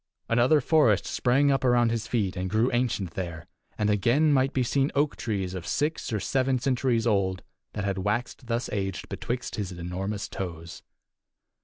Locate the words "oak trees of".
4.95-5.67